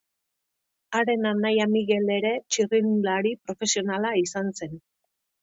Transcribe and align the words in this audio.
Haren 0.99 1.27
anaia 1.31 1.67
Miguel 1.73 2.09
ere 2.15 2.31
txirrindulari 2.55 3.35
profesionala 3.45 4.17
izan 4.25 4.53
zen. 4.59 4.77